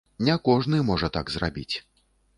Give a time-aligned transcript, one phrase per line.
[0.27, 1.75] Не кожны можа так зрабіць.